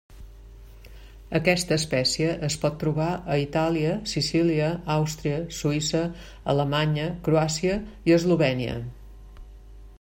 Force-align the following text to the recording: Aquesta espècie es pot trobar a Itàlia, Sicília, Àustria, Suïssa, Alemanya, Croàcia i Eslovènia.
Aquesta 1.39 1.75
espècie 1.81 2.29
es 2.47 2.55
pot 2.63 2.79
trobar 2.85 3.09
a 3.35 3.37
Itàlia, 3.43 3.91
Sicília, 4.13 4.69
Àustria, 4.95 5.37
Suïssa, 5.61 6.01
Alemanya, 6.55 7.07
Croàcia 7.29 7.77
i 8.11 8.17
Eslovènia. 8.21 8.79